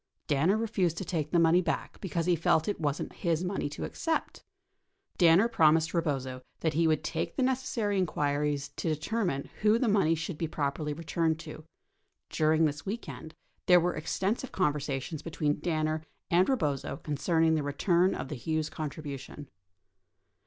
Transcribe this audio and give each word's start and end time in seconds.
Danner 0.25 0.57
refused 0.57 0.97
to 0.97 1.05
take 1.05 1.29
the 1.29 1.37
money 1.37 1.61
back 1.61 2.01
because 2.01 2.25
he 2.25 2.35
felt 2.35 2.67
it 2.67 2.81
wasn't 2.81 3.13
his 3.13 3.43
money 3.43 3.69
to 3.69 3.83
accept. 3.83 4.43
Danner 5.19 5.47
promised 5.47 5.91
Eebozo 5.91 6.41
that 6.61 6.73
he 6.73 6.87
would 6.87 7.07
make 7.13 7.35
the 7.35 7.43
necessary 7.43 7.99
inquiries 7.99 8.69
to 8.77 8.89
determine 8.89 9.51
who 9.61 9.77
the 9.77 9.87
money 9.87 10.15
should 10.15 10.39
be 10.39 10.47
properly 10.47 10.91
returned 10.91 11.37
to. 11.41 11.65
During 12.31 12.65
this 12.65 12.83
weekend, 12.83 13.35
there 13.67 13.79
were 13.79 13.93
extensive 13.93 14.51
conversations 14.51 15.21
between 15.21 15.59
Danner 15.59 16.01
and 16.31 16.47
Eebozo 16.47 17.03
concerning 17.03 17.53
the 17.53 17.61
return 17.61 18.15
of 18.15 18.27
the 18.29 18.35
Hughes 18.35 18.71
contribution. 18.71 19.49